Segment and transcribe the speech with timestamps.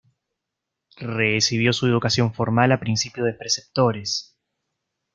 [0.97, 4.35] Recibió su educación formal a principios de preceptores.